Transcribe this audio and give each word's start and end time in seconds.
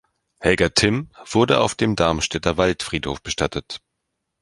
Helga 0.39 0.69
Timm 0.69 1.11
wurde 1.29 1.59
auf 1.61 1.75
dem 1.75 1.95
Darmstädter 1.95 2.57
Waldfriedhof 2.57 3.21
bestattet. 3.21 3.81